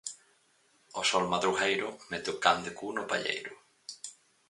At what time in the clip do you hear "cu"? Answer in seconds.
2.77-2.87